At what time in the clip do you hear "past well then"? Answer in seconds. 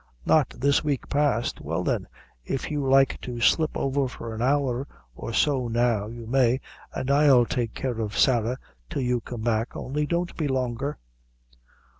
1.09-2.07